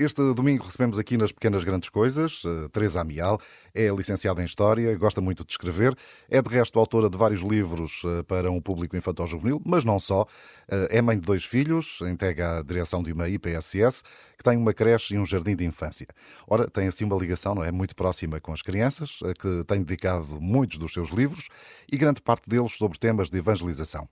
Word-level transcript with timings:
Este 0.00 0.32
domingo 0.32 0.62
recebemos 0.62 0.96
aqui 0.96 1.16
nas 1.16 1.32
Pequenas 1.32 1.64
Grandes 1.64 1.88
Coisas 1.88 2.44
uh, 2.44 2.68
Teresa 2.68 3.00
Amial, 3.00 3.36
é 3.74 3.88
licenciada 3.88 4.40
em 4.40 4.44
História, 4.44 4.96
gosta 4.96 5.20
muito 5.20 5.44
de 5.44 5.50
escrever, 5.50 5.92
é 6.30 6.40
de 6.40 6.48
resto 6.48 6.78
autora 6.78 7.10
de 7.10 7.18
vários 7.18 7.42
livros 7.42 8.04
uh, 8.04 8.22
para 8.22 8.48
um 8.48 8.60
público 8.60 8.96
infantil-juvenil, 8.96 9.60
mas 9.66 9.84
não 9.84 9.98
só. 9.98 10.22
Uh, 10.22 10.86
é 10.88 11.02
mãe 11.02 11.18
de 11.18 11.26
dois 11.26 11.44
filhos, 11.44 11.98
integra 12.02 12.60
a 12.60 12.62
direção 12.62 13.02
de 13.02 13.12
uma 13.12 13.28
IPSS, 13.28 14.04
que 14.36 14.44
tem 14.44 14.56
uma 14.56 14.72
creche 14.72 15.16
e 15.16 15.18
um 15.18 15.26
jardim 15.26 15.56
de 15.56 15.64
infância. 15.64 16.06
Ora, 16.46 16.70
tem 16.70 16.86
assim 16.86 17.04
uma 17.04 17.16
ligação, 17.16 17.56
não 17.56 17.64
é? 17.64 17.72
Muito 17.72 17.96
próxima 17.96 18.40
com 18.40 18.52
as 18.52 18.62
crianças, 18.62 19.18
a 19.24 19.34
que 19.34 19.64
tem 19.64 19.82
dedicado 19.82 20.40
muitos 20.40 20.78
dos 20.78 20.92
seus 20.92 21.08
livros 21.08 21.48
e 21.90 21.96
grande 21.96 22.22
parte 22.22 22.48
deles 22.48 22.70
sobre 22.74 23.00
temas 23.00 23.30
de 23.30 23.38
evangelização. 23.38 24.08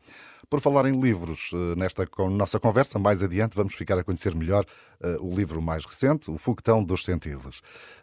Por 0.51 0.61
falar 0.61 0.87
em 0.87 1.01
livros, 1.01 1.51
nesta 1.77 2.09
nossa 2.31 2.61
conversa, 2.61 3.01
mais 3.01 3.21
adiante, 3.21 3.57
vamos 3.57 3.75
ficar 3.75 3.99
a 3.99 4.05
conhecer 4.05 4.33
melhor 4.33 4.65
o 5.21 5.35
livro 5.35 5.61
mais 5.61 5.76
mais 5.77 5.85
recente, 5.85 6.31
O 6.31 6.39
Foguetão 6.39 6.83
dos 6.83 7.05
Sentidos. 7.05 7.61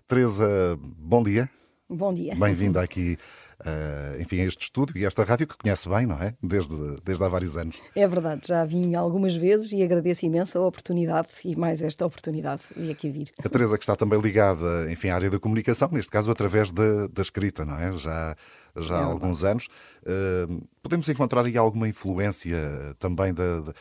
Teresa, 0.08 0.78
bom 0.80 1.24
dia. 1.24 1.50
Bom 1.90 2.14
dia. 2.14 2.36
Bem-vinda 2.36 2.82
aqui, 2.82 3.18
uh, 3.62 4.22
enfim, 4.22 4.42
a 4.42 4.46
este 4.46 4.64
estúdio 4.64 4.98
e 4.98 5.04
a 5.04 5.08
esta 5.08 5.24
rádio 5.24 5.48
que 5.48 5.58
conhece 5.58 5.88
bem, 5.90 6.06
não 6.06 6.18
é? 6.18 6.34
Desde, 6.42 6.76
desde 7.04 7.24
há 7.24 7.28
vários 7.28 7.58
anos. 7.58 7.78
É 7.96 8.08
verdade, 8.08 8.48
já 8.48 8.64
vim 8.66 8.96
algumas 8.96 9.36
vezes 9.36 9.72
e 9.72 9.84
agradeço 9.84 10.26
imenso 10.26 10.58
a 10.58 10.68
oportunidade 10.68 11.30
e 11.46 11.56
mais 11.56 11.82
esta 11.82 12.06
oportunidade 12.06 12.64
de 12.76 12.92
aqui 12.92 13.10
vir. 13.10 13.30
A 13.44 13.50
Teresa 13.50 13.78
que 13.78 13.84
está 13.84 13.96
também 13.96 14.20
ligada, 14.20 14.92
enfim, 14.92 15.10
à 15.10 15.16
área 15.16 15.30
da 15.30 15.40
comunicação, 15.40 15.90
neste 15.92 16.12
caso 16.12 16.32
através 16.32 16.72
da, 16.72 17.08
da 17.08 17.22
escrita, 17.22 17.66
não 17.66 17.78
é? 17.78 17.92
Já 17.94 18.36
já 18.82 18.96
há 18.96 19.06
alguns 19.06 19.44
anos. 19.44 19.68
Uh, 20.02 20.66
podemos 20.82 21.08
encontrar 21.08 21.46
aí 21.46 21.58
alguma 21.58 21.88
influência 21.88 22.58
também 22.98 23.34
da, 23.34 23.60
da, 23.60 23.74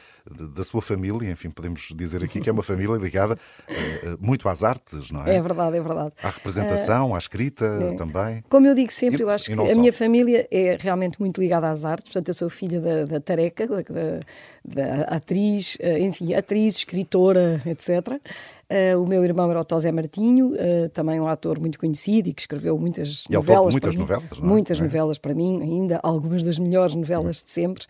da, 0.54 0.64
sua 0.64 0.82
família? 0.82 1.30
Enfim, 1.30 1.50
podemos 1.50 1.88
dizer 1.96 2.23
aqui 2.23 2.40
que 2.40 2.48
é 2.48 2.52
uma 2.52 2.62
família 2.62 2.96
ligada 2.96 3.34
uh, 3.34 4.18
muito 4.20 4.48
às 4.48 4.62
artes, 4.62 5.10
não 5.10 5.26
é? 5.26 5.36
É 5.36 5.40
verdade, 5.40 5.76
é 5.76 5.80
verdade. 5.80 6.12
À 6.23 6.28
representação, 6.28 7.10
uh, 7.10 7.14
à 7.14 7.18
escrita 7.18 7.64
é. 7.64 7.95
também. 7.95 8.45
Como 8.48 8.66
eu 8.66 8.74
digo 8.74 8.92
sempre, 8.92 9.23
e, 9.23 9.24
eu 9.24 9.30
acho 9.30 9.46
que 9.46 9.54
a 9.65 9.74
só. 9.74 9.80
minha 9.80 9.93
família 9.93 10.46
é 10.51 10.77
realmente 10.79 11.21
muito 11.21 11.41
ligada 11.41 11.71
às 11.71 11.85
artes. 11.85 12.13
Portanto, 12.13 12.29
eu 12.29 12.35
sou 12.35 12.51
filha 12.51 12.80
da, 12.80 13.05
da 13.05 13.21
Tareca, 13.21 13.66
da, 13.66 14.21
da 14.65 15.02
atriz, 15.04 15.79
enfim, 16.01 16.35
atriz, 16.35 16.77
escritora, 16.77 17.60
etc. 17.66 18.21
Uh, 18.73 18.99
o 19.02 19.07
meu 19.07 19.23
irmão 19.23 19.51
era 19.51 19.60
o 19.60 19.65
Tosé 19.65 19.93
Martinho, 19.93 20.54
uh, 20.54 20.88
também 20.95 21.21
um 21.21 21.27
ator 21.27 21.60
muito 21.60 21.79
conhecido 21.79 22.30
e 22.30 22.32
que 22.32 22.41
escreveu 22.41 22.79
muitas 22.79 23.24
e 23.29 23.32
novelas. 23.35 23.74
Muitas 23.74 23.96
novelas, 23.96 24.38
não 24.38 24.46
é? 24.46 24.49
Muitas 24.49 24.80
é? 24.80 24.82
novelas 24.82 25.19
para 25.19 25.35
mim, 25.35 25.60
ainda 25.60 26.01
algumas 26.02 26.43
das 26.43 26.59
melhores 26.59 26.95
novelas 26.95 27.43
de 27.43 27.51
sempre. 27.51 27.85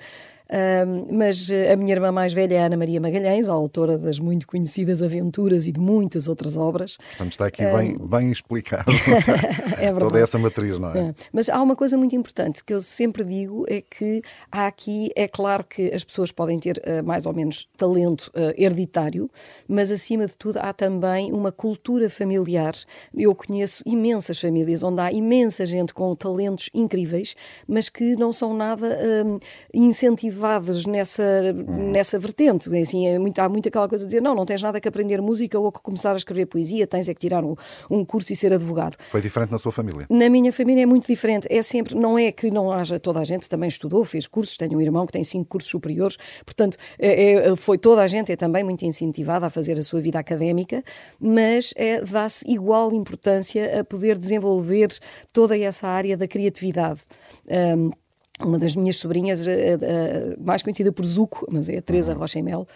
Uh, 0.53 1.07
mas 1.11 1.49
a 1.73 1.75
minha 1.77 1.95
irmã 1.95 2.13
mais 2.13 2.35
velha 2.35 2.57
é 2.57 2.67
Ana 2.67 2.77
Maria 2.77 3.01
Magalhães, 3.01 3.49
a 3.49 3.53
autora 3.55 3.97
das 3.97 4.19
muito 4.19 4.47
conhecidas 4.47 5.03
Aventuras 5.03 5.67
e 5.67 5.73
de 5.73 5.81
muitas 5.81 6.29
outras 6.29 6.59
obras. 6.59 6.99
Portanto, 6.99 7.33
está 7.33 7.47
aqui 7.47 7.65
uh, 7.65 7.75
bem, 7.75 7.97
bem 7.97 8.31
explicado 8.31 8.93
é 9.81 9.91
toda 9.95 10.21
essa 10.21 10.39
matriz, 10.39 10.79
não 10.79 10.91
é? 10.91 10.99
é? 10.99 11.15
Mas 11.33 11.49
há 11.49 11.63
uma 11.63 11.75
coisa 11.75 11.97
muito 11.97 12.15
importante 12.15 12.63
que 12.63 12.75
eu 12.75 12.83
sempre 12.83 13.25
digo: 13.25 13.65
é 13.67 13.81
que 13.81 14.21
há 14.51 14.67
aqui, 14.67 15.11
é 15.17 15.27
claro 15.27 15.65
que 15.65 15.91
as 15.95 16.05
pessoas 16.05 16.31
podem 16.31 16.59
ter 16.59 16.83
uh, 16.87 17.03
mais 17.03 17.25
ou 17.25 17.33
menos 17.33 17.67
talento 17.79 18.31
hereditário, 18.57 19.31
mas 19.67 19.91
acima 19.91 20.27
de 20.27 20.37
tudo 20.37 20.59
há 20.59 20.73
também 20.75 21.33
uma 21.33 21.51
cultura 21.51 22.11
familiar. 22.11 22.75
Eu 23.17 23.35
conheço 23.35 23.83
imensas 23.87 24.39
famílias 24.39 24.83
onde 24.83 25.01
há 25.01 25.11
imensa 25.11 25.65
gente 25.65 25.95
com 25.95 26.15
talentos 26.15 26.69
incríveis, 26.75 27.35
mas 27.67 27.89
que 27.89 28.17
não 28.17 28.33
são 28.33 28.55
nada 28.55 28.99
incentivados 29.73 30.42
nessa, 30.87 31.53
nessa 31.53 32.19
vertente. 32.19 32.75
Assim, 32.77 33.07
é 33.07 33.19
muito, 33.19 33.39
há 33.39 33.49
muito 33.49 33.69
aquela 33.69 33.89
coisa 33.89 34.05
de 34.05 34.09
dizer: 34.09 34.21
não, 34.23 34.35
não 34.35 34.45
tens 34.45 34.63
nada 34.63 34.81
que 34.81 34.89
aprender 34.89 35.21
música 35.21 35.59
ou 35.59 35.71
que 35.71 35.81
começar 35.81 36.13
a 36.13 36.17
escrever 36.17 36.47
poesia, 36.47 36.87
tens 36.87 37.09
é 37.09 37.15
que 37.15 37.21
tirar 37.21 37.45
um, 37.45 37.55
um 37.91 38.05
curso 38.05 38.33
e 38.33 38.37
ser 38.37 38.53
advogado. 38.53 38.97
Foi 39.11 39.21
diferente 39.21 39.51
na 39.51 39.59
sua 39.59 39.73
família? 39.73 40.07
Na 40.11 40.29
minha 40.29 40.53
família 40.53 40.83
é 40.83 40.87
muito 40.87 41.07
diferente. 41.07 41.47
É 41.51 41.63
sempre, 41.63 41.95
não 41.95 42.19
é 42.19 42.33
que 42.33 42.51
não 42.51 42.71
haja, 42.71 42.99
toda 42.99 43.21
a 43.21 43.25
gente 43.25 43.49
também 43.49 43.69
estudou, 43.69 44.05
fez 44.05 44.27
cursos, 44.27 44.57
tenho 44.57 44.77
um 44.77 44.81
irmão 44.81 45.07
que 45.07 45.13
tem 45.13 45.25
cinco 45.25 45.49
cursos 45.49 45.71
superiores, 45.71 46.17
portanto, 46.45 46.77
é, 46.99 47.33
é, 47.33 47.57
foi 47.57 47.79
toda 47.79 48.03
a 48.03 48.07
gente 48.07 48.33
é 48.33 48.37
também 48.37 48.65
muito 48.65 48.85
incentivada 48.85 49.47
a 49.47 49.51
fazer 49.51 49.79
a 49.79 49.83
sua 49.83 50.01
vida 50.01 50.19
académica, 50.19 50.83
mas 51.21 51.73
é, 51.77 52.01
dá-se 52.01 52.51
igual 52.51 52.93
importância 52.93 53.81
a 53.81 53.85
poder 53.85 54.19
desenvolver 54.19 54.89
toda 55.33 55.57
essa 55.59 55.89
área 55.89 56.17
da 56.17 56.27
criatividade. 56.27 57.01
Um, 57.49 57.91
uma 58.47 58.59
das 58.59 58.75
minhas 58.75 58.97
sobrinhas, 58.97 59.47
mais 60.41 60.63
conhecida 60.63 60.93
por 60.93 61.05
Zuco, 61.05 61.47
mas 61.51 61.69
é 61.69 61.79
a 61.79 61.83
Teresa 61.83 62.13
uhum. 62.13 62.19
Rocha 62.19 62.39
e 62.39 62.43
Mel, 62.43 62.67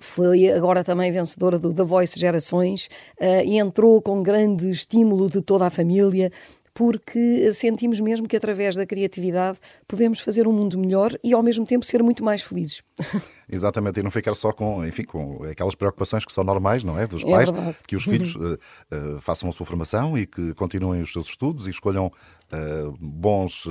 foi 0.00 0.50
agora 0.50 0.82
também 0.82 1.12
vencedora 1.12 1.58
do 1.58 1.72
The 1.74 1.84
Voice 1.84 2.18
Gerações 2.18 2.88
uh, 3.20 3.44
e 3.44 3.58
entrou 3.58 4.00
com 4.00 4.22
grande 4.22 4.70
estímulo 4.70 5.28
de 5.28 5.42
toda 5.42 5.66
a 5.66 5.70
família 5.70 6.32
porque 6.72 7.52
sentimos 7.52 8.00
mesmo 8.00 8.28
que 8.28 8.36
através 8.36 8.74
da 8.74 8.86
criatividade 8.86 9.58
podemos 9.86 10.20
fazer 10.20 10.46
um 10.46 10.52
mundo 10.52 10.78
melhor 10.78 11.14
e 11.22 11.32
ao 11.34 11.42
mesmo 11.42 11.66
tempo 11.66 11.84
ser 11.84 12.02
muito 12.02 12.24
mais 12.24 12.42
felizes. 12.42 12.82
Exatamente, 13.50 14.00
e 14.00 14.02
não 14.02 14.10
ficar 14.10 14.34
só 14.34 14.52
com, 14.52 14.86
enfim, 14.86 15.02
com 15.02 15.42
aquelas 15.44 15.74
preocupações 15.74 16.24
que 16.24 16.32
são 16.32 16.44
normais, 16.44 16.84
não 16.84 16.98
é? 16.98 17.06
Dos 17.06 17.24
é 17.24 17.28
pais, 17.28 17.50
que 17.86 17.96
os 17.96 18.04
filhos 18.04 18.36
uh, 18.36 18.54
uh, 18.54 19.20
façam 19.20 19.48
a 19.48 19.52
sua 19.52 19.66
formação 19.66 20.16
e 20.16 20.26
que 20.26 20.54
continuem 20.54 21.02
os 21.02 21.12
seus 21.12 21.26
estudos 21.26 21.66
e 21.66 21.70
escolham 21.70 22.10
uh, 22.52 22.94
bons, 23.00 23.64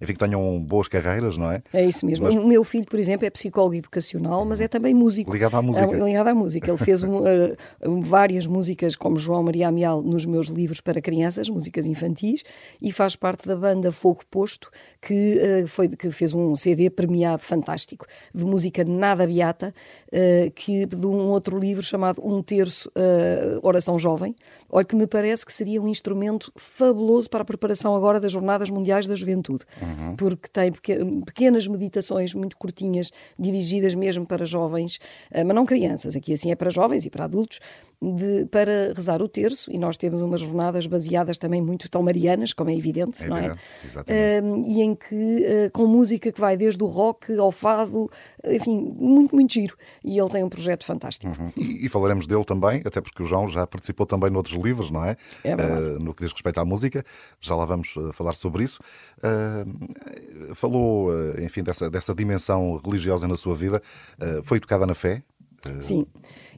enfim, 0.00 0.12
que 0.12 0.18
tenham 0.18 0.60
boas 0.60 0.86
carreiras, 0.88 1.36
não 1.36 1.50
é? 1.50 1.62
É 1.72 1.84
isso 1.84 2.06
mesmo. 2.06 2.26
Mas... 2.26 2.34
O 2.34 2.46
meu 2.46 2.62
filho, 2.62 2.86
por 2.86 2.98
exemplo, 2.98 3.26
é 3.26 3.30
psicólogo 3.30 3.74
educacional, 3.74 4.44
mas 4.44 4.60
é 4.60 4.68
também 4.68 4.94
músico. 4.94 5.32
Ligado 5.32 5.56
à 5.56 5.62
música. 5.62 5.96
É, 5.96 5.98
ligado 6.00 6.28
à 6.28 6.34
música. 6.34 6.70
Ele 6.70 6.78
fez 6.78 7.02
um, 7.04 8.00
várias 8.00 8.46
músicas, 8.46 8.94
como 8.94 9.18
João 9.18 9.42
Maria 9.42 9.68
Amial, 9.68 10.02
nos 10.02 10.24
meus 10.24 10.48
livros 10.48 10.80
para 10.80 11.00
crianças, 11.00 11.48
músicas 11.48 11.86
infantis, 11.86 12.44
e 12.80 12.92
faz 12.92 13.16
parte 13.16 13.48
da 13.48 13.56
banda 13.56 13.90
Fogo 13.90 14.22
Posto, 14.30 14.70
que, 15.00 15.64
foi, 15.66 15.88
que 15.88 16.10
fez 16.10 16.32
um 16.34 16.54
CD 16.54 16.88
premiado 16.88 17.42
fantástico, 17.42 18.06
de 18.34 18.44
música 18.44 18.84
nada 18.84 19.24
da 19.24 19.26
Beata, 19.26 19.74
uh, 20.12 20.50
que, 20.52 20.86
de 20.86 21.06
um 21.06 21.28
outro 21.28 21.58
livro 21.58 21.82
chamado 21.82 22.20
Um 22.24 22.42
Terço 22.42 22.88
uh, 22.90 23.66
Oração 23.66 23.98
Jovem. 23.98 24.36
Olha, 24.76 24.84
que 24.84 24.96
me 24.96 25.06
parece 25.06 25.46
que 25.46 25.52
seria 25.52 25.80
um 25.80 25.86
instrumento 25.86 26.52
fabuloso 26.56 27.30
para 27.30 27.42
a 27.42 27.44
preparação 27.44 27.94
agora 27.94 28.18
das 28.18 28.32
Jornadas 28.32 28.68
Mundiais 28.68 29.06
da 29.06 29.14
Juventude, 29.14 29.64
uhum. 29.80 30.16
porque 30.16 30.48
tem 30.48 30.72
pequenas 31.24 31.68
meditações 31.68 32.34
muito 32.34 32.56
curtinhas, 32.56 33.12
dirigidas 33.38 33.94
mesmo 33.94 34.26
para 34.26 34.44
jovens, 34.44 34.96
uh, 35.30 35.46
mas 35.46 35.54
não 35.54 35.64
crianças, 35.64 36.16
aqui 36.16 36.32
assim 36.32 36.50
é 36.50 36.56
para 36.56 36.70
jovens 36.70 37.06
e 37.06 37.10
para 37.10 37.24
adultos, 37.24 37.60
de, 38.00 38.46
para 38.46 38.92
rezar 38.94 39.22
o 39.22 39.28
terço, 39.28 39.70
e 39.70 39.78
nós 39.78 39.96
temos 39.96 40.20
umas 40.20 40.40
jornadas 40.40 40.86
baseadas 40.86 41.38
também 41.38 41.62
muito 41.62 41.88
tão 41.88 42.02
marianas, 42.02 42.52
como 42.52 42.70
é 42.70 42.74
evidente, 42.74 43.24
é 43.24 43.28
não 43.28 43.36
é? 43.36 43.50
Uh, 43.50 44.62
e 44.66 44.82
em 44.82 44.94
que, 44.94 45.14
uh, 45.14 45.70
com 45.72 45.86
música 45.86 46.30
que 46.30 46.40
vai 46.40 46.56
desde 46.56 46.82
o 46.82 46.86
rock 46.86 47.36
ao 47.38 47.50
fado, 47.50 48.10
enfim, 48.44 48.94
muito, 48.98 49.34
muito 49.34 49.52
giro. 49.52 49.76
E 50.04 50.18
ele 50.18 50.28
tem 50.28 50.44
um 50.44 50.48
projeto 50.48 50.84
fantástico. 50.84 51.34
Uhum. 51.38 51.50
E, 51.56 51.86
e, 51.86 51.88
falaremos 51.88 52.26
dele 52.26 52.44
também, 52.44 52.82
até 52.84 53.00
porque 53.00 53.22
o 53.22 53.24
João 53.24 53.48
já 53.48 53.66
participou 53.66 54.06
também 54.06 54.30
noutros 54.30 54.54
livros, 54.62 54.90
não 54.90 55.04
é? 55.04 55.16
É. 55.42 55.54
Uh, 55.54 55.98
no 55.98 56.14
que 56.14 56.22
diz 56.22 56.32
respeito 56.32 56.58
à 56.58 56.64
música, 56.64 57.04
já 57.40 57.54
lá 57.54 57.64
vamos 57.64 57.94
falar 58.12 58.34
sobre 58.34 58.64
isso. 58.64 58.80
falou, 60.54 61.10
enfim, 61.38 61.62
dessa, 61.62 61.90
dessa 61.90 62.14
dimensão 62.14 62.80
religiosa 62.84 63.26
na 63.26 63.36
sua 63.36 63.54
vida. 63.54 63.82
foi 64.42 64.58
educada 64.58 64.86
na 64.86 64.94
fé? 64.94 65.22
Sim. 65.80 66.06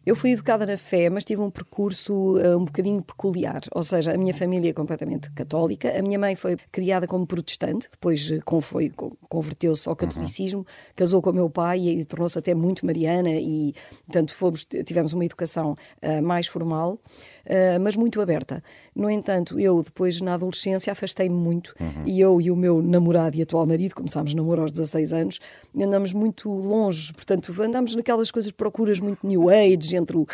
Eu 0.07 0.15
fui 0.15 0.31
educada 0.31 0.65
na 0.65 0.77
fé, 0.77 1.11
mas 1.11 1.25
tive 1.25 1.43
um 1.43 1.51
percurso 1.51 2.39
uh, 2.39 2.57
um 2.57 2.65
bocadinho 2.65 3.03
peculiar. 3.03 3.61
Ou 3.75 3.83
seja, 3.83 4.15
a 4.15 4.17
minha 4.17 4.33
família 4.33 4.71
é 4.71 4.73
completamente 4.73 5.33
católica. 5.33 5.99
A 5.99 6.01
minha 6.01 6.17
mãe 6.17 6.37
foi 6.37 6.57
criada 6.71 7.09
como 7.09 7.27
protestante, 7.27 7.89
depois 7.91 8.31
uh, 8.31 8.61
foi, 8.61 8.93
converteu-se 9.29 9.89
ao 9.89 9.97
catolicismo, 9.97 10.61
uhum. 10.61 10.65
casou 10.95 11.21
com 11.21 11.31
o 11.31 11.35
meu 11.35 11.51
pai 11.51 11.81
e 11.81 12.05
tornou-se 12.05 12.39
até 12.39 12.55
muito 12.55 12.87
mariana 12.87 13.31
e, 13.31 13.75
portanto, 14.07 14.33
fomos, 14.33 14.65
tivemos 14.65 15.13
uma 15.13 15.25
educação 15.25 15.77
uh, 16.01 16.23
mais 16.23 16.47
formal. 16.47 17.01
Uh, 17.47 17.79
mas 17.81 17.95
muito 17.95 18.21
aberta. 18.21 18.63
No 18.95 19.09
entanto, 19.09 19.59
eu 19.61 19.81
depois 19.81 20.21
na 20.21 20.35
adolescência 20.35 20.91
afastei-me 20.91 21.37
muito 21.37 21.75
uhum. 21.79 22.03
e 22.05 22.21
eu 22.21 22.41
e 22.41 22.51
o 22.51 22.57
meu 22.57 22.83
namorado 22.83 23.37
e 23.37 23.43
atual 23.43 23.65
marido, 23.65 23.95
começámos 23.95 24.33
a 24.33 24.37
namorar 24.37 24.63
aos 24.63 24.73
16 24.73 25.13
anos, 25.13 25.41
andamos 25.81 26.13
muito 26.13 26.51
longe, 26.51 27.13
portanto, 27.13 27.55
andamos 27.63 27.95
naquelas 27.95 28.33
coisas, 28.33 28.51
procuras 28.51 28.99
muito 28.99 29.25
New 29.25 29.49
Age, 29.49 29.95
entre 29.95 30.17
o 30.17 30.27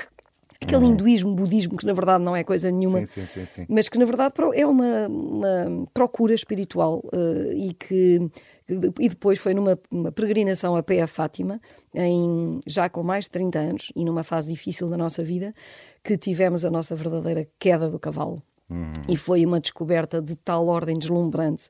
aquele 0.65 0.85
uhum. 0.85 0.91
hinduísmo, 0.93 1.35
budismo, 1.35 1.77
que 1.77 1.87
na 1.87 1.93
verdade 1.93 2.25
não 2.25 2.35
é 2.35 2.45
coisa 2.45 2.71
nenhuma, 2.71 3.05
sim, 3.07 3.27
sim, 3.27 3.47
sim, 3.47 3.67
mas 3.69 3.89
que 3.89 3.99
na 3.99 4.05
verdade 4.05 4.35
é 4.55 4.67
uma, 4.67 5.09
uma 5.09 5.87
procura 5.93 6.35
espiritual 6.35 7.03
uh, 7.13 7.53
e 7.53 7.73
que 7.75 8.31
e 8.99 9.09
depois 9.09 9.39
foi 9.39 9.55
numa 9.55 9.77
peregrinação 10.15 10.77
a 10.77 10.83
pé 10.83 11.03
a 11.03 11.07
Fátima, 11.07 11.61
em, 11.95 12.61
já 12.67 12.89
com 12.89 13.03
mais 13.03 13.25
de 13.25 13.31
30 13.31 13.59
anos 13.59 13.93
e 13.95 14.05
numa 14.05 14.23
fase 14.23 14.51
difícil 14.51 14.89
da 14.89 14.97
nossa 14.97 15.23
vida, 15.23 15.53
que 16.03 16.17
tivemos 16.17 16.65
a 16.65 16.71
nossa 16.71 16.95
verdadeira 16.95 17.47
queda 17.59 17.91
do 17.91 17.99
cavalo. 17.99 18.43
Uhum. 18.71 18.93
E 19.09 19.17
foi 19.17 19.45
uma 19.45 19.61
descoberta 19.61 20.23
de 20.23 20.35
tal 20.35 20.67
ordem 20.67 20.97
deslumbrante 20.97 21.69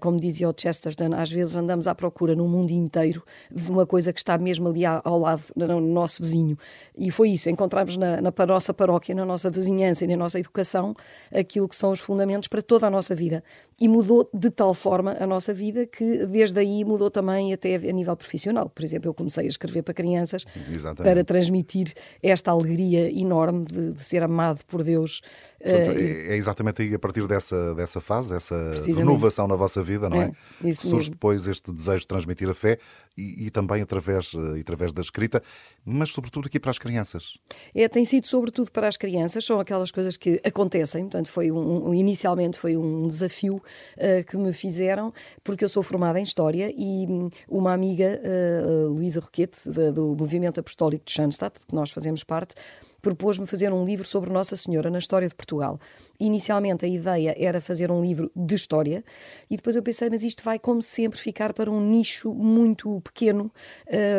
como 0.00 0.18
dizia 0.18 0.48
o 0.48 0.54
Chesterton, 0.56 1.14
às 1.14 1.30
vezes 1.30 1.56
andamos 1.56 1.86
à 1.86 1.94
procura 1.94 2.34
no 2.34 2.48
mundo 2.48 2.70
inteiro 2.70 3.22
de 3.50 3.70
uma 3.70 3.86
coisa 3.86 4.12
que 4.12 4.18
está 4.18 4.38
mesmo 4.38 4.68
ali 4.68 4.84
ao 4.84 5.18
lado, 5.18 5.42
no 5.54 5.80
nosso 5.80 6.22
vizinho. 6.22 6.56
E 6.96 7.10
foi 7.10 7.30
isso, 7.30 7.50
encontramos 7.50 7.96
na, 7.96 8.20
na 8.20 8.32
nossa 8.46 8.72
paróquia, 8.72 9.14
na 9.14 9.24
nossa 9.24 9.50
vizinhança 9.50 10.04
e 10.04 10.08
na 10.08 10.16
nossa 10.16 10.38
educação 10.38 10.94
aquilo 11.34 11.68
que 11.68 11.76
são 11.76 11.90
os 11.90 12.00
fundamentos 12.00 12.48
para 12.48 12.62
toda 12.62 12.86
a 12.86 12.90
nossa 12.90 13.14
vida. 13.14 13.42
E 13.78 13.88
mudou 13.88 14.28
de 14.32 14.50
tal 14.50 14.72
forma 14.72 15.16
a 15.20 15.26
nossa 15.26 15.52
vida 15.52 15.86
que 15.86 16.24
desde 16.26 16.58
aí 16.58 16.82
mudou 16.82 17.10
também 17.10 17.52
até 17.52 17.74
a 17.74 17.92
nível 17.92 18.16
profissional. 18.16 18.70
Por 18.70 18.82
exemplo, 18.82 19.10
eu 19.10 19.14
comecei 19.14 19.44
a 19.44 19.48
escrever 19.48 19.82
para 19.82 19.92
crianças 19.92 20.46
Exatamente. 20.72 21.02
para 21.02 21.24
transmitir 21.24 21.92
esta 22.22 22.50
alegria 22.50 23.10
enorme 23.10 23.66
de, 23.66 23.90
de 23.92 24.04
ser 24.04 24.22
amado 24.22 24.60
por 24.66 24.82
Deus 24.82 25.20
Portanto, 25.66 25.98
é, 25.98 26.34
é 26.34 26.36
exatamente 26.36 26.82
aí 26.82 26.94
a 26.94 26.98
partir 26.98 27.26
dessa, 27.26 27.74
dessa 27.74 28.00
fase, 28.00 28.28
dessa 28.28 28.72
renovação 28.94 29.48
na 29.48 29.56
vossa 29.56 29.65
vida, 29.82 30.08
não 30.08 30.22
é? 30.22 30.32
é 30.64 30.72
Surge 30.72 30.94
mesmo. 30.94 31.10
depois 31.12 31.46
este 31.46 31.72
desejo 31.72 32.00
de 32.00 32.06
transmitir 32.06 32.48
a 32.48 32.54
fé 32.54 32.78
e, 33.16 33.46
e, 33.46 33.50
também 33.50 33.82
através, 33.82 34.32
eh, 34.34 34.60
através 34.60 34.92
da 34.92 35.00
escrita, 35.00 35.42
mas 35.84 36.10
sobretudo 36.10 36.46
aqui 36.46 36.60
para 36.60 36.70
as 36.70 36.78
crianças. 36.78 37.38
É, 37.74 37.88
tem 37.88 38.04
sido 38.04 38.26
sobretudo 38.26 38.70
para 38.70 38.88
as 38.88 38.96
crianças, 38.96 39.44
são 39.44 39.58
aquelas 39.58 39.90
coisas 39.90 40.16
que 40.16 40.40
acontecem, 40.44 41.02
portanto, 41.02 41.30
foi 41.30 41.50
um, 41.50 41.94
inicialmente 41.94 42.58
foi 42.58 42.76
um 42.76 43.06
desafio 43.06 43.56
uh, 43.56 44.24
que 44.26 44.36
me 44.36 44.52
fizeram, 44.52 45.12
porque 45.42 45.64
eu 45.64 45.68
sou 45.68 45.82
formada 45.82 46.20
em 46.20 46.22
História 46.22 46.72
e 46.76 47.06
hum, 47.08 47.30
uma 47.48 47.72
amiga, 47.72 48.20
uh, 48.22 48.88
Luísa 48.88 49.20
Roquete, 49.20 49.58
do 49.94 50.14
Movimento 50.16 50.60
Apostólico 50.60 51.04
de 51.04 51.12
Schanstatt, 51.12 51.66
que 51.66 51.74
nós 51.74 51.90
fazemos 51.90 52.22
parte, 52.22 52.54
propôs-me 53.00 53.46
fazer 53.46 53.72
um 53.72 53.84
livro 53.84 54.06
sobre 54.06 54.30
Nossa 54.30 54.56
Senhora 54.56 54.90
na 54.90 54.98
história 54.98 55.28
de 55.28 55.34
Portugal. 55.34 55.78
Inicialmente 56.18 56.84
a 56.84 56.88
ideia 56.88 57.34
era 57.38 57.60
fazer 57.60 57.90
um 57.90 58.02
livro 58.02 58.30
de 58.34 58.54
história 58.54 59.04
e 59.50 59.56
depois 59.56 59.76
eu 59.76 59.82
pensei, 59.82 60.08
mas 60.08 60.22
isto 60.22 60.42
vai, 60.42 60.58
como 60.58 60.80
sempre, 60.80 61.18
ficar 61.18 61.52
para 61.52 61.70
um 61.70 61.80
nicho 61.80 62.32
muito 62.34 63.00
pequeno 63.02 63.52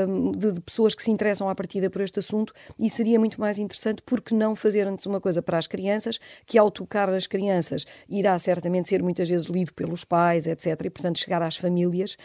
um, 0.08 0.32
de, 0.32 0.52
de, 0.54 0.62
pessoas 0.62 0.94
que 0.94 1.02
se 1.02 1.12
interessam 1.12 1.50
à 1.50 1.56
partida 1.56 1.90
por 1.90 2.02
este 2.02 2.20
assunto 2.20 2.54
e 2.80 2.90
seria 2.90 3.20
muito 3.20 3.40
mais 3.42 3.58
interessante 3.58 4.02
porque 4.06 4.36
não 4.36 4.56
fazer 4.56 4.88
antes 4.88 5.06
uma 5.06 5.20
coisa 5.20 5.42
para 5.42 5.58
as 5.58 5.68
crianças, 5.68 6.20
que 6.46 6.58
ao 6.58 6.70
tocar 6.70 7.10
as 7.10 7.28
crianças 7.28 7.86
irá 8.08 8.38
certamente 8.38 8.90
ser 8.90 9.02
muitas 9.02 9.30
vezes 9.30 9.48
lido 9.48 9.74
pelos 9.74 10.04
pais, 10.04 10.48
etc. 10.48 10.86
E 10.86 10.90
portanto 10.90 11.20
chegar 11.20 11.42
às 11.42 11.58
famílias. 11.58 12.18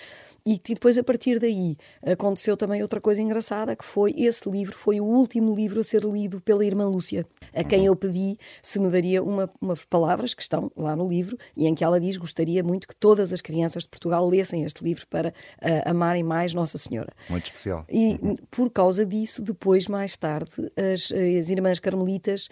E, 0.44 0.54
e 0.54 0.74
depois, 0.74 0.98
a 0.98 1.04
partir 1.04 1.38
daí, 1.38 1.76
aconteceu 2.04 2.56
também 2.56 2.82
outra 2.82 3.00
coisa 3.00 3.22
engraçada, 3.22 3.76
que 3.76 3.84
foi 3.84 4.14
esse 4.16 4.48
livro, 4.50 4.76
foi 4.76 5.00
o 5.00 5.04
último 5.04 5.54
livro 5.54 5.80
a 5.80 5.84
ser 5.84 6.04
lido 6.04 6.40
pela 6.40 6.64
irmã 6.64 6.88
Lúcia, 6.88 7.26
a 7.54 7.62
quem 7.62 7.86
eu 7.86 7.94
pedi 7.94 8.36
se 8.62 8.80
me 8.80 8.90
daria 8.90 9.22
uma, 9.22 9.48
umas 9.60 9.84
palavras 9.84 10.34
que 10.34 10.42
estão 10.42 10.70
lá 10.76 10.96
no 10.96 11.06
livro 11.06 11.36
e 11.56 11.66
em 11.66 11.74
que 11.74 11.84
ela 11.84 12.00
diz 12.00 12.16
gostaria 12.16 12.62
muito 12.62 12.88
que 12.88 12.96
todas 12.96 13.32
as 13.32 13.40
crianças 13.40 13.84
de 13.84 13.88
Portugal 13.88 14.28
lessem 14.28 14.64
este 14.64 14.82
livro 14.82 15.06
para 15.06 15.28
uh, 15.28 15.90
amarem 15.90 16.22
mais 16.22 16.54
Nossa 16.54 16.78
Senhora. 16.78 17.12
Muito 17.28 17.44
especial. 17.44 17.84
E 17.88 18.18
por 18.50 18.70
causa 18.70 19.04
disso, 19.04 19.42
depois, 19.42 19.86
mais 19.86 20.16
tarde, 20.16 20.50
as, 20.76 21.12
as 21.12 21.50
irmãs 21.50 21.78
carmelitas 21.78 22.48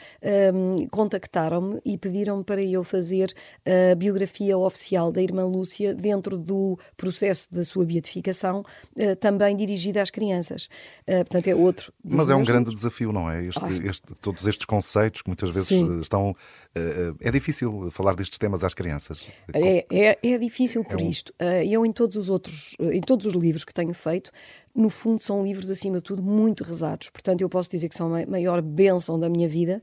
um, 0.54 0.86
contactaram-me 0.88 1.80
e 1.84 1.96
pediram-me 1.96 2.44
para 2.44 2.62
eu 2.62 2.84
fazer 2.84 3.32
a 3.64 3.94
biografia 3.94 4.56
oficial 4.56 5.10
da 5.10 5.22
irmã 5.22 5.44
Lúcia 5.44 5.94
dentro 5.94 6.38
do 6.38 6.78
processo 6.96 7.52
da 7.52 7.64
sua 7.64 7.79
sua 7.80 7.84
beatificação, 7.84 8.60
uh, 8.60 9.16
também 9.16 9.56
dirigida 9.56 10.02
às 10.02 10.10
crianças. 10.10 10.68
Uh, 11.08 11.24
portanto, 11.24 11.48
é 11.48 11.54
outro. 11.54 11.92
Mas 12.04 12.28
é 12.30 12.34
um 12.34 12.44
grande 12.44 12.72
desafio, 12.72 13.12
não 13.12 13.30
é? 13.30 13.42
Este, 13.42 13.86
este, 13.86 14.14
todos 14.20 14.46
estes 14.46 14.66
conceitos 14.66 15.22
que 15.22 15.28
muitas 15.28 15.50
vezes 15.50 15.68
Sim. 15.68 16.00
estão. 16.00 16.30
Uh, 16.30 17.16
é 17.20 17.30
difícil 17.30 17.90
falar 17.90 18.14
destes 18.14 18.38
temas 18.38 18.62
às 18.62 18.74
crianças. 18.74 19.26
É, 19.52 19.86
é, 19.90 20.18
é 20.22 20.38
difícil 20.38 20.84
por 20.84 21.00
é 21.00 21.04
um... 21.04 21.08
isto. 21.08 21.32
eu, 21.68 21.84
em 21.84 21.92
todos 21.92 22.16
os 22.16 22.28
outros, 22.28 22.76
em 22.80 23.00
todos 23.00 23.26
os 23.26 23.34
livros 23.34 23.64
que 23.64 23.72
tenho 23.72 23.94
feito, 23.94 24.30
no 24.74 24.90
fundo, 24.90 25.22
são 25.22 25.42
livros, 25.42 25.70
acima 25.70 25.98
de 25.98 26.04
tudo, 26.04 26.22
muito 26.22 26.62
rezados. 26.62 27.10
Portanto, 27.10 27.40
eu 27.40 27.48
posso 27.48 27.70
dizer 27.70 27.88
que 27.88 27.94
são 27.94 28.14
a 28.14 28.26
maior 28.26 28.60
bênção 28.62 29.18
da 29.18 29.28
minha 29.28 29.48
vida, 29.48 29.80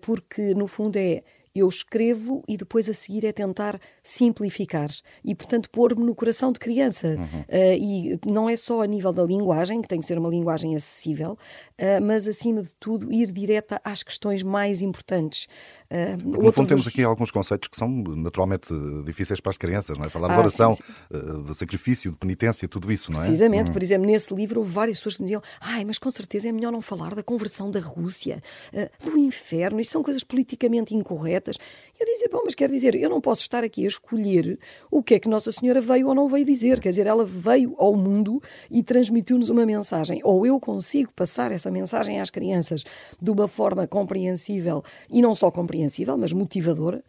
porque, 0.00 0.54
no 0.54 0.66
fundo, 0.66 0.96
é 0.96 1.22
eu 1.56 1.68
escrevo 1.68 2.42
e 2.46 2.56
depois 2.56 2.88
a 2.88 2.92
seguir 2.92 3.24
é 3.24 3.32
tentar 3.32 3.80
simplificar 4.06 4.88
e, 5.24 5.34
portanto, 5.34 5.68
pôr-me 5.68 6.04
no 6.04 6.14
coração 6.14 6.52
de 6.52 6.60
criança. 6.60 7.08
Uhum. 7.08 7.40
Uh, 7.40 7.76
e 7.76 8.20
não 8.24 8.48
é 8.48 8.54
só 8.54 8.80
a 8.80 8.86
nível 8.86 9.12
da 9.12 9.24
linguagem, 9.24 9.82
que 9.82 9.88
tem 9.88 9.98
que 9.98 10.06
ser 10.06 10.16
uma 10.16 10.28
linguagem 10.28 10.76
acessível, 10.76 11.32
uh, 11.32 12.04
mas, 12.04 12.28
acima 12.28 12.62
de 12.62 12.72
tudo, 12.78 13.12
ir 13.12 13.32
direta 13.32 13.80
às 13.84 14.04
questões 14.04 14.44
mais 14.44 14.80
importantes. 14.80 15.48
Uh, 15.90 16.40
no 16.40 16.52
fundo, 16.52 16.68
temos 16.68 16.86
aqui 16.86 17.02
alguns 17.02 17.32
conceitos 17.32 17.68
que 17.68 17.76
são 17.76 17.88
naturalmente 17.88 18.68
difíceis 19.04 19.40
para 19.40 19.50
as 19.50 19.58
crianças, 19.58 19.98
não 19.98 20.06
é? 20.06 20.08
Falar 20.08 20.28
de 20.28 20.34
ah, 20.34 20.38
oração, 20.38 20.72
sim, 20.72 20.84
sim. 20.84 21.42
de 21.42 21.54
sacrifício, 21.56 22.10
de 22.12 22.16
penitência, 22.16 22.68
tudo 22.68 22.92
isso, 22.92 23.10
não 23.10 23.20
é? 23.20 23.24
Precisamente, 23.24 23.68
uhum. 23.68 23.72
por 23.72 23.82
exemplo, 23.82 24.06
nesse 24.06 24.32
livro 24.32 24.60
houve 24.60 24.70
várias 24.70 24.98
pessoas 24.98 25.16
que 25.16 25.22
diziam: 25.22 25.42
ai, 25.60 25.84
mas 25.84 25.98
com 25.98 26.10
certeza 26.10 26.48
é 26.48 26.52
melhor 26.52 26.70
não 26.70 26.80
falar 26.80 27.14
da 27.14 27.24
conversão 27.24 27.70
da 27.70 27.80
Rússia, 27.80 28.42
do 29.04 29.16
inferno, 29.16 29.80
isso 29.80 29.92
são 29.92 30.02
coisas 30.02 30.22
politicamente 30.22 30.94
incorretas 30.94 31.56
eu 31.98 32.06
dizia, 32.06 32.28
bom, 32.30 32.42
mas 32.44 32.54
quer 32.54 32.70
dizer, 32.70 32.94
eu 32.94 33.08
não 33.08 33.20
posso 33.20 33.42
estar 33.42 33.64
aqui 33.64 33.84
a 33.84 33.88
escolher 33.88 34.58
o 34.90 35.02
que 35.02 35.14
é 35.14 35.18
que 35.18 35.28
Nossa 35.28 35.50
Senhora 35.50 35.80
veio 35.80 36.08
ou 36.08 36.14
não 36.14 36.28
veio 36.28 36.44
dizer. 36.44 36.80
Quer 36.80 36.90
dizer, 36.90 37.06
ela 37.06 37.24
veio 37.24 37.74
ao 37.78 37.94
mundo 37.96 38.42
e 38.70 38.82
transmitiu-nos 38.82 39.50
uma 39.50 39.64
mensagem. 39.64 40.20
Ou 40.22 40.46
eu 40.46 40.60
consigo 40.60 41.12
passar 41.12 41.52
essa 41.52 41.70
mensagem 41.70 42.20
às 42.20 42.30
crianças 42.30 42.84
de 43.20 43.30
uma 43.30 43.48
forma 43.48 43.86
compreensível, 43.86 44.82
e 45.10 45.22
não 45.22 45.34
só 45.34 45.50
compreensível, 45.50 46.16
mas 46.16 46.32
motivadora, 46.32 47.02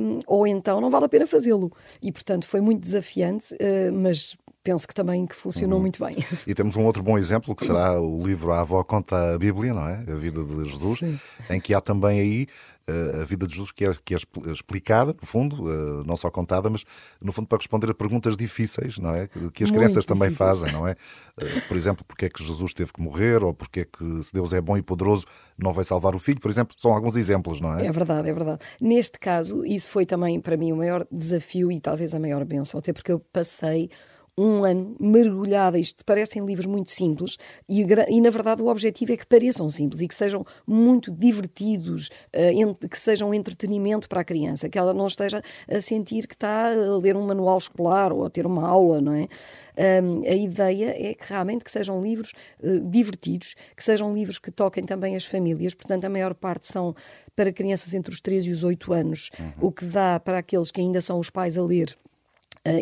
um, 0.00 0.20
ou 0.26 0.46
então 0.46 0.80
não 0.80 0.90
vale 0.90 1.06
a 1.06 1.08
pena 1.08 1.26
fazê-lo. 1.26 1.72
E, 2.02 2.10
portanto, 2.10 2.46
foi 2.46 2.60
muito 2.60 2.80
desafiante, 2.80 3.54
uh, 3.54 3.92
mas 3.92 4.36
penso 4.66 4.88
que 4.88 4.92
também 4.92 5.24
que 5.26 5.36
funcionou 5.36 5.76
uhum. 5.76 5.82
muito 5.82 6.04
bem. 6.04 6.16
E 6.46 6.54
temos 6.54 6.76
um 6.76 6.84
outro 6.84 7.02
bom 7.02 7.16
exemplo 7.16 7.54
que 7.54 7.64
será 7.64 8.00
o 8.00 8.26
livro 8.26 8.52
A 8.52 8.60
Avó 8.60 8.82
Conta 8.82 9.34
a 9.34 9.38
Bíblia, 9.38 9.72
não 9.72 9.88
é? 9.88 10.04
A 10.08 10.14
vida 10.14 10.42
de 10.42 10.64
Jesus, 10.64 10.98
Sim. 10.98 11.18
em 11.48 11.60
que 11.60 11.72
há 11.72 11.80
também 11.80 12.20
aí 12.20 12.48
uh, 12.88 13.22
a 13.22 13.24
vida 13.24 13.46
de 13.46 13.52
Jesus 13.52 13.70
que 13.72 13.84
é, 13.84 13.90
que 14.04 14.14
é 14.14 14.18
explicada, 14.52 15.14
no 15.20 15.26
fundo, 15.26 15.64
uh, 15.64 16.04
não 16.06 16.16
só 16.16 16.30
contada, 16.30 16.70
mas 16.70 16.84
no 17.20 17.32
fundo 17.32 17.46
para 17.48 17.58
responder 17.58 17.90
a 17.90 17.94
perguntas 17.94 18.36
difíceis, 18.36 18.98
não 18.98 19.10
é? 19.10 19.28
Que 19.52 19.64
as 19.64 19.70
crianças 19.70 20.04
também 20.04 20.30
fazem, 20.30 20.72
não 20.72 20.86
é? 20.86 20.92
Uh, 21.40 21.60
por 21.68 21.76
exemplo, 21.76 22.04
porque 22.06 22.26
é 22.26 22.28
que 22.28 22.42
Jesus 22.42 22.72
teve 22.72 22.92
que 22.92 23.00
morrer, 23.00 23.42
ou 23.42 23.52
porque 23.52 23.80
é 23.80 23.84
que 23.84 24.22
se 24.22 24.32
Deus 24.32 24.52
é 24.52 24.60
bom 24.60 24.76
e 24.76 24.82
poderoso 24.82 25.26
não 25.58 25.72
vai 25.72 25.84
salvar 25.84 26.14
o 26.14 26.18
filho, 26.18 26.40
por 26.40 26.50
exemplo, 26.50 26.74
são 26.78 26.92
alguns 26.92 27.16
exemplos, 27.16 27.60
não 27.60 27.78
é? 27.78 27.86
É 27.86 27.92
verdade, 27.92 28.28
é 28.28 28.32
verdade. 28.32 28.60
Neste 28.80 29.18
caso, 29.18 29.64
isso 29.64 29.90
foi 29.90 30.06
também 30.06 30.40
para 30.40 30.56
mim 30.56 30.72
o 30.72 30.76
maior 30.76 31.06
desafio 31.10 31.70
e 31.70 31.80
talvez 31.80 32.14
a 32.14 32.20
maior 32.20 32.44
benção, 32.44 32.78
até 32.78 32.92
porque 32.92 33.12
eu 33.12 33.18
passei 33.18 33.90
um 34.38 34.64
ano 34.64 34.94
mergulhada. 35.00 35.78
Isto 35.78 36.04
parecem 36.04 36.44
livros 36.44 36.66
muito 36.66 36.90
simples 36.90 37.36
e, 37.68 37.82
e, 38.08 38.20
na 38.20 38.30
verdade, 38.30 38.62
o 38.62 38.68
objetivo 38.68 39.12
é 39.12 39.16
que 39.16 39.26
pareçam 39.26 39.68
simples 39.68 40.02
e 40.02 40.08
que 40.08 40.14
sejam 40.14 40.44
muito 40.66 41.10
divertidos, 41.10 42.08
uh, 42.34 42.88
que 42.88 42.98
sejam 42.98 43.30
um 43.30 43.34
entretenimento 43.34 44.08
para 44.08 44.20
a 44.20 44.24
criança, 44.24 44.68
que 44.68 44.78
ela 44.78 44.92
não 44.92 45.06
esteja 45.06 45.42
a 45.68 45.80
sentir 45.80 46.26
que 46.26 46.34
está 46.34 46.68
a 46.68 46.98
ler 46.98 47.16
um 47.16 47.26
manual 47.26 47.56
escolar 47.56 48.12
ou 48.12 48.24
a 48.24 48.30
ter 48.30 48.46
uma 48.46 48.66
aula, 48.68 49.00
não 49.00 49.14
é? 49.14 49.28
Um, 50.02 50.22
a 50.22 50.34
ideia 50.34 50.94
é 50.96 51.14
que 51.14 51.28
realmente 51.28 51.64
que 51.64 51.70
sejam 51.70 52.02
livros 52.02 52.32
uh, 52.62 52.80
divertidos, 52.90 53.54
que 53.74 53.82
sejam 53.82 54.14
livros 54.14 54.38
que 54.38 54.50
toquem 54.50 54.84
também 54.84 55.16
as 55.16 55.24
famílias, 55.24 55.74
portanto, 55.74 56.04
a 56.04 56.08
maior 56.08 56.34
parte 56.34 56.66
são 56.66 56.94
para 57.34 57.52
crianças 57.52 57.94
entre 57.94 58.12
os 58.12 58.20
3 58.20 58.44
e 58.44 58.50
os 58.50 58.64
8 58.64 58.92
anos, 58.92 59.30
uhum. 59.38 59.68
o 59.68 59.72
que 59.72 59.84
dá 59.84 60.20
para 60.20 60.38
aqueles 60.38 60.70
que 60.70 60.80
ainda 60.80 61.00
são 61.00 61.18
os 61.18 61.30
pais 61.30 61.56
a 61.58 61.62
ler 61.62 61.96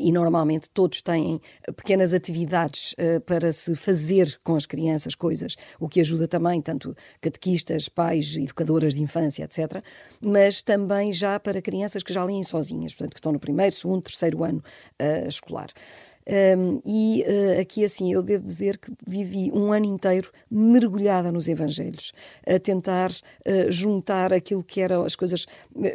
e 0.00 0.12
normalmente 0.12 0.68
todos 0.70 1.02
têm 1.02 1.40
pequenas 1.76 2.14
atividades 2.14 2.92
uh, 2.94 3.20
para 3.20 3.52
se 3.52 3.74
fazer 3.74 4.38
com 4.42 4.56
as 4.56 4.66
crianças 4.66 5.14
coisas, 5.14 5.56
o 5.78 5.88
que 5.88 6.00
ajuda 6.00 6.26
também, 6.26 6.60
tanto 6.60 6.96
catequistas, 7.20 7.88
pais, 7.88 8.36
educadoras 8.36 8.94
de 8.94 9.02
infância, 9.02 9.44
etc., 9.44 9.82
mas 10.20 10.62
também 10.62 11.12
já 11.12 11.38
para 11.38 11.60
crianças 11.60 12.02
que 12.02 12.12
já 12.12 12.24
leem 12.24 12.42
sozinhas, 12.42 12.94
portanto, 12.94 13.14
que 13.14 13.18
estão 13.18 13.32
no 13.32 13.40
primeiro, 13.40 13.74
segundo, 13.74 14.02
terceiro 14.02 14.42
ano 14.44 14.62
escolar. 15.28 15.68
Um, 16.26 16.80
e 16.86 17.22
uh, 17.22 17.60
aqui, 17.60 17.84
assim, 17.84 18.10
eu 18.12 18.22
devo 18.22 18.42
dizer 18.42 18.78
que 18.78 18.90
vivi 19.06 19.50
um 19.52 19.72
ano 19.72 19.84
inteiro 19.84 20.30
mergulhada 20.50 21.30
nos 21.30 21.48
Evangelhos, 21.48 22.12
a 22.46 22.58
tentar 22.58 23.10
uh, 23.10 23.70
juntar 23.70 24.32
aquilo 24.32 24.64
que 24.64 24.80
eram 24.80 25.04
as 25.04 25.14
coisas, 25.14 25.46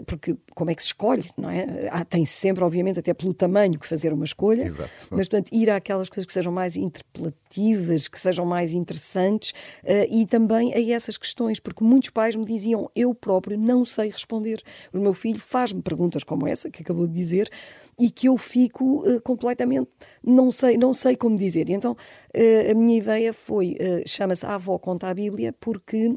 porque 0.05 0.38
como 0.53 0.69
é 0.69 0.75
que 0.75 0.83
se 0.83 0.89
escolhe, 0.89 1.29
não 1.36 1.50
é? 1.50 1.89
Há, 1.91 2.05
tem 2.05 2.25
sempre, 2.25 2.63
obviamente, 2.63 3.00
até 3.00 3.12
pelo 3.13 3.33
tamanho 3.33 3.79
que 3.79 3.88
fazer 3.88 4.13
uma 4.13 4.25
escolha, 4.25 4.63
Exato. 4.63 4.89
mas, 5.09 5.27
portanto, 5.27 5.50
ir 5.51 5.69
àquelas 5.69 6.09
coisas 6.09 6.25
que 6.25 6.33
sejam 6.33 6.51
mais 6.51 6.77
interpelativas, 6.77 8.07
que 8.07 8.19
sejam 8.19 8.45
mais 8.45 8.74
interessantes 8.74 9.51
uh, 9.83 10.05
e 10.12 10.27
também 10.27 10.74
a 10.75 10.95
essas 10.95 11.17
questões, 11.17 11.59
porque 11.59 11.83
muitos 11.83 12.12
pais 12.12 12.36
me 12.36 12.45
diziam, 12.45 12.89
eu 12.95 13.15
próprio 13.15 13.57
não 13.57 13.83
sei 13.83 14.09
responder. 14.12 14.62
O 14.93 15.00
meu 15.00 15.13
filho 15.13 15.39
faz-me 15.39 15.81
perguntas 15.81 16.24
como 16.24 16.48
essa, 16.48 16.69
que 16.69 16.83
acabou 16.83 17.07
de 17.07 17.13
dizer, 17.13 17.50
e 17.98 18.09
que 18.09 18.29
eu 18.29 18.38
fico 18.38 19.03
completamente, 19.24 19.89
não 20.23 20.51
sei, 20.51 20.77
não 20.77 20.93
sei 20.93 21.15
como 21.15 21.35
dizer. 21.35 21.69
Então 21.69 21.93
uh, 21.93 22.71
a 22.71 22.73
minha 22.73 22.97
ideia 22.97 23.33
foi, 23.33 23.77
uh, 23.79 24.07
chama-se 24.07 24.45
A 24.45 24.55
Avó 24.55 24.77
Conta 24.77 25.07
a 25.07 25.13
Bíblia, 25.13 25.53
porque 25.59 26.15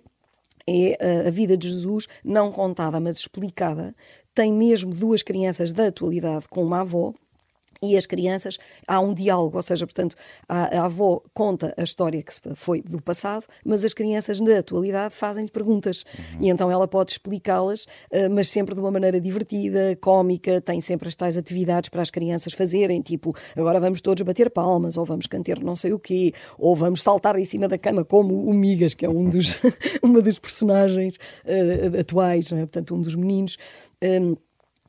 é 0.66 1.26
a 1.26 1.30
vida 1.30 1.56
de 1.56 1.68
Jesus 1.68 2.06
não 2.25 2.52
contada, 2.52 3.00
mas 3.00 3.18
explicada. 3.18 3.94
Tem 4.35 4.52
mesmo 4.52 4.94
duas 4.94 5.23
crianças 5.23 5.73
da 5.73 5.88
atualidade 5.88 6.47
com 6.49 6.62
uma 6.62 6.80
avó, 6.80 7.12
e 7.83 7.97
as 7.97 8.07
crianças, 8.07 8.59
há 8.87 9.01
um 9.01 9.12
diálogo, 9.12 9.57
ou 9.57 9.62
seja, 9.62 9.87
portanto, 9.87 10.15
a, 10.49 10.79
a, 10.79 10.85
avó 10.85 11.21
conta 11.35 11.75
a 11.77 11.83
história 11.83 12.23
que 12.23 12.33
foi 12.55 12.81
do 12.81 13.03
passado, 13.03 13.45
mas 13.65 13.85
as 13.85 13.93
crianças 13.93 14.39
na 14.39 14.59
atualidade 14.59 15.15
fazem-lhe 15.15 15.51
perguntas 15.51 16.05
uhum. 16.17 16.39
e 16.43 16.49
então 16.49 16.71
ela 16.71 16.87
pode 16.87 17.12
explicá-las, 17.12 17.85
uh, 17.85 18.31
mas 18.31 18.49
sempre 18.49 18.75
de 18.75 18.81
uma 18.81 18.91
maneira 18.91 19.21
divertida, 19.21 19.97
cómica, 20.01 20.61
tem 20.61 20.81
sempre 20.81 21.09
as 21.09 21.15
tais 21.15 21.37
atividades 21.37 21.91
para 21.91 22.03
as 22.03 22.11
crianças 22.11 22.53
fazerem, 22.53 23.03
tipo, 23.03 23.35
agora 23.57 23.81
vamos 23.81 24.01
todos 24.01 24.23
bater 24.23 24.49
palmas, 24.51 24.97
ou 24.97 25.05
vamos 25.05 25.27
cantar 25.27 25.59
não 25.61 25.75
sei 25.75 25.93
o 25.93 25.99
quê, 25.99 26.33
ou 26.59 26.77
vamos 26.77 27.03
saltar 27.03 27.37
em 27.39 27.45
cima 27.45 27.67
da 27.67 27.77
cama 27.77 28.05
como 28.05 28.45
o 28.45 28.55
Migas, 28.55 28.95
que 28.95 29.05
é 29.05 29.09
um 29.09 29.29
dos, 29.29 29.59
uma 30.03 30.23
dos 30.23 30.39
personagens 30.39 31.17
uh, 31.17 31.99
atuais, 31.99 32.53
é? 32.53 32.59
portanto, 32.59 32.95
um 32.95 33.01
dos 33.01 33.17
meninos. 33.17 33.57
Um, 34.03 34.37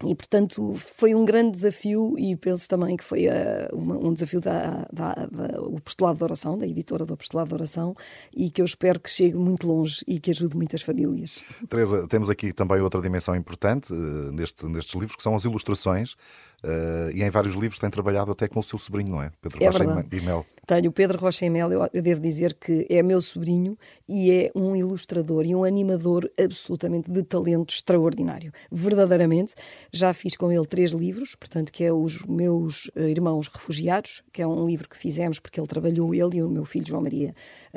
e, 0.05 0.15
portanto, 0.15 0.73
foi 0.75 1.15
um 1.15 1.25
grande 1.25 1.51
desafio 1.51 2.15
e 2.17 2.35
penso 2.35 2.67
também 2.67 2.97
que 2.97 3.03
foi 3.03 3.27
uh, 3.27 3.31
uma, 3.73 3.97
um 3.97 4.13
desafio 4.13 4.41
da, 4.41 4.87
da, 4.91 5.13
da, 5.13 5.61
o 5.61 5.79
postulado 5.79 6.17
de 6.17 6.23
oração, 6.23 6.57
da 6.57 6.67
editora 6.67 7.05
do 7.05 7.15
postulado 7.15 7.49
de 7.49 7.55
oração, 7.55 7.95
e 8.35 8.49
que 8.49 8.61
eu 8.61 8.65
espero 8.65 8.99
que 8.99 9.09
chegue 9.09 9.35
muito 9.35 9.67
longe 9.67 10.03
e 10.07 10.19
que 10.19 10.31
ajude 10.31 10.55
muitas 10.55 10.81
famílias. 10.81 11.43
Teresa, 11.69 12.07
temos 12.07 12.29
aqui 12.29 12.51
também 12.53 12.79
outra 12.81 13.01
dimensão 13.01 13.35
importante 13.35 13.93
uh, 13.93 14.31
neste, 14.31 14.65
nestes 14.65 14.93
livros, 14.93 15.15
que 15.15 15.23
são 15.23 15.35
as 15.35 15.45
ilustrações. 15.45 16.15
Uh, 16.63 17.11
e 17.13 17.21
em 17.21 17.29
vários 17.29 17.55
livros 17.55 17.77
tem 17.77 17.89
trabalhado 17.89 18.31
até 18.31 18.47
com 18.47 18.61
o 18.61 18.63
seu 18.63 18.79
sobrinho, 18.79 19.09
não 19.09 19.21
é? 19.21 19.29
Pedro 19.41 19.61
é 19.61 19.65
Rocha 19.65 19.79
verdade. 19.79 20.07
e 20.15 20.21
Mel. 20.21 20.45
Tenho 20.65 20.89
o 20.89 20.93
Pedro 20.93 21.19
Rocha 21.19 21.45
e 21.45 21.49
Mel, 21.49 21.69
eu, 21.69 21.89
eu, 21.93 22.01
devo 22.01 22.21
dizer 22.21 22.53
que 22.53 22.87
é 22.89 23.03
meu 23.03 23.19
sobrinho 23.19 23.77
e 24.07 24.31
é 24.31 24.51
um 24.55 24.73
ilustrador 24.73 25.45
e 25.45 25.53
um 25.53 25.65
animador 25.65 26.31
absolutamente 26.39 27.11
de 27.11 27.21
talento 27.21 27.73
extraordinário. 27.73 28.53
Verdadeiramente, 28.71 29.55
já 29.93 30.11
fiz 30.13 30.35
com 30.35 30.51
ele 30.51 30.65
três 30.65 30.91
livros, 30.91 31.35
portanto, 31.35 31.71
que 31.71 31.83
é 31.83 31.93
Os 31.93 32.23
Meus 32.23 32.89
eh, 32.95 33.09
Irmãos 33.09 33.47
Refugiados, 33.47 34.23
que 34.33 34.41
é 34.41 34.47
um 34.47 34.65
livro 34.65 34.89
que 34.89 34.97
fizemos 34.97 35.39
porque 35.39 35.59
ele 35.59 35.67
trabalhou, 35.67 36.15
ele 36.15 36.37
e 36.37 36.43
o 36.43 36.49
meu 36.49 36.65
filho 36.65 36.87
João 36.87 37.03
Maria 37.03 37.35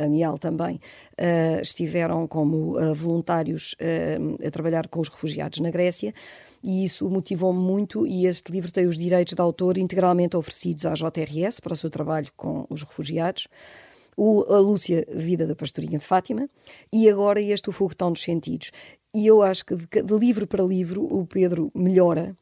Mial 0.09 0.39
também, 0.39 0.77
uh, 0.77 1.61
estiveram 1.61 2.27
como 2.27 2.79
uh, 2.79 2.95
voluntários 2.95 3.75
uh, 3.75 4.47
a 4.47 4.51
trabalhar 4.51 4.89
com 4.89 5.01
os 5.01 5.09
refugiados 5.09 5.61
na 5.61 5.71
Grécia 5.71 6.15
e 6.63 6.85
isso 6.85 7.09
motivou-me 7.09 7.61
muito 7.61 8.07
e 8.07 8.27
este 8.27 8.51
livro 8.51 8.73
tem 8.73 8.87
os 8.87 8.99
direitos 8.99 9.35
de 9.35 9.41
autor 9.41 9.79
integralmente 9.79 10.37
oferecidos 10.37 10.85
à 10.87 10.95
JRS 10.95 11.61
para 11.61 11.75
o 11.75 11.77
seu 11.77 11.91
trabalho 11.91 12.29
com 12.37 12.67
os 12.69 12.83
refugiados. 12.83 13.47
O, 14.17 14.43
a 14.53 14.59
Lúcia 14.59 15.07
Vida 15.15 15.47
da 15.47 15.55
Pastorinha 15.55 15.99
de 15.99 16.05
Fátima 16.05 16.49
e 16.91 17.09
agora 17.09 17.41
este 17.41 17.69
O 17.69 17.73
Foguetão 17.73 18.11
dos 18.11 18.23
Sentidos. 18.23 18.71
E 19.17 19.27
eu 19.27 19.43
acho 19.43 19.65
que 19.65 19.75
de, 19.75 20.03
de 20.03 20.19
livro 20.19 20.47
para 20.47 20.63
livro 20.63 21.03
o 21.03 21.27
Pedro 21.27 21.73
melhora. 21.75 22.37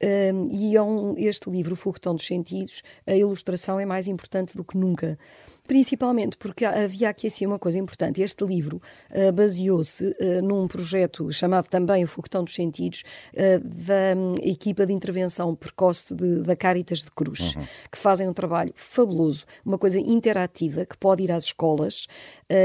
Um, 0.00 0.46
e 0.48 0.76
é 0.76 0.82
um, 0.82 1.14
este 1.18 1.50
livro, 1.50 1.72
O 1.72 1.76
Foguetão 1.76 2.14
dos 2.14 2.24
Sentidos, 2.24 2.84
a 3.04 3.16
ilustração 3.16 3.80
é 3.80 3.84
mais 3.84 4.06
importante 4.06 4.56
do 4.56 4.62
que 4.62 4.76
nunca 4.76 5.18
principalmente 5.66 6.36
porque 6.36 6.64
havia 6.64 7.08
aqui 7.08 7.26
assim 7.26 7.46
uma 7.46 7.58
coisa 7.58 7.78
importante. 7.78 8.20
Este 8.20 8.44
livro 8.44 8.80
uh, 9.10 9.32
baseou-se 9.32 10.04
uh, 10.04 10.42
num 10.42 10.68
projeto 10.68 11.32
chamado 11.32 11.68
também 11.68 12.04
O 12.04 12.08
Foguetão 12.08 12.44
dos 12.44 12.54
Sentidos, 12.54 13.02
uh, 13.32 13.60
da 13.60 14.16
um, 14.16 14.34
equipa 14.42 14.86
de 14.86 14.92
intervenção 14.92 15.54
precoce 15.54 16.14
de, 16.14 16.42
da 16.42 16.54
Caritas 16.54 17.02
de 17.02 17.10
Cruz, 17.10 17.54
uhum. 17.54 17.64
que 17.90 17.98
fazem 17.98 18.28
um 18.28 18.32
trabalho 18.32 18.72
fabuloso, 18.74 19.44
uma 19.64 19.78
coisa 19.78 19.98
interativa 19.98 20.84
que 20.84 20.96
pode 20.96 21.22
ir 21.22 21.32
às 21.32 21.44
escolas 21.44 22.06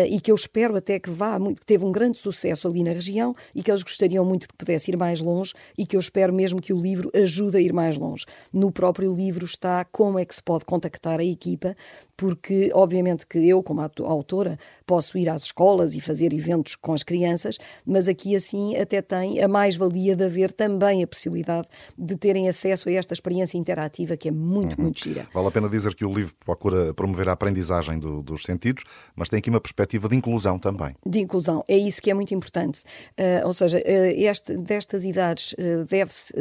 e 0.09 0.19
que 0.19 0.29
eu 0.29 0.35
espero 0.35 0.75
até 0.75 0.99
que 0.99 1.09
vá, 1.09 1.39
muito, 1.39 1.61
que 1.61 1.65
teve 1.65 1.83
um 1.85 1.91
grande 1.91 2.19
sucesso 2.19 2.67
ali 2.67 2.83
na 2.83 2.91
região 2.91 3.35
e 3.55 3.63
que 3.63 3.71
eles 3.71 3.81
gostariam 3.81 4.23
muito 4.23 4.47
que 4.47 4.53
pudesse 4.53 4.91
ir 4.91 4.97
mais 4.97 5.19
longe 5.21 5.53
e 5.77 5.85
que 5.85 5.95
eu 5.95 5.99
espero 5.99 6.33
mesmo 6.33 6.61
que 6.61 6.73
o 6.73 6.79
livro 6.79 7.09
ajude 7.15 7.57
a 7.57 7.61
ir 7.61 7.73
mais 7.73 7.97
longe. 7.97 8.25
No 8.51 8.71
próprio 8.71 9.13
livro 9.13 9.45
está 9.45 9.85
como 9.85 10.19
é 10.19 10.25
que 10.25 10.35
se 10.35 10.43
pode 10.43 10.65
contactar 10.65 11.19
a 11.19 11.23
equipa, 11.23 11.75
porque, 12.19 12.69
obviamente, 12.73 13.25
que 13.25 13.37
eu, 13.47 13.63
como 13.63 13.79
autora, 13.79 14.59
posso 14.85 15.17
ir 15.17 15.29
às 15.29 15.43
escolas 15.43 15.95
e 15.95 16.01
fazer 16.01 16.33
eventos 16.33 16.75
com 16.75 16.91
as 16.91 17.01
crianças, 17.01 17.57
mas 17.85 18.09
aqui, 18.09 18.35
assim, 18.35 18.75
até 18.75 19.01
tem 19.01 19.41
a 19.41 19.47
mais-valia 19.47 20.17
de 20.17 20.25
haver 20.25 20.51
também 20.51 21.01
a 21.01 21.07
possibilidade 21.07 21.69
de 21.97 22.17
terem 22.17 22.49
acesso 22.49 22.89
a 22.89 22.91
esta 22.91 23.13
experiência 23.13 23.57
interativa 23.57 24.17
que 24.17 24.27
é 24.27 24.31
muito, 24.31 24.77
uhum. 24.77 24.83
muito 24.83 25.01
gira. 25.01 25.29
Vale 25.33 25.47
a 25.47 25.51
pena 25.51 25.69
dizer 25.69 25.95
que 25.95 26.03
o 26.03 26.11
livro 26.13 26.33
procura 26.43 26.93
promover 26.93 27.29
a 27.29 27.31
aprendizagem 27.31 27.97
do, 27.97 28.21
dos 28.21 28.43
sentidos, 28.43 28.83
mas 29.15 29.29
tem 29.29 29.39
aqui 29.39 29.49
uma 29.49 29.61
perspectiva 29.61 30.09
de 30.09 30.17
inclusão 30.17 30.59
também. 30.59 30.97
De 31.05 31.19
inclusão, 31.19 31.63
é 31.69 31.77
isso 31.77 32.01
que 32.01 32.11
é 32.11 32.13
muito 32.13 32.33
importante. 32.33 32.83
Uh, 33.17 33.45
ou 33.47 33.53
seja, 33.53 33.77
uh, 33.77 33.81
este, 33.81 34.57
destas 34.57 35.05
idades 35.05 35.53
uh, 35.53 35.85
deve-se 35.85 36.33